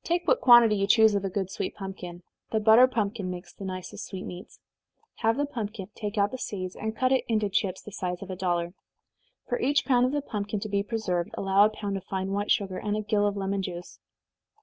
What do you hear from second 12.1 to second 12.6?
white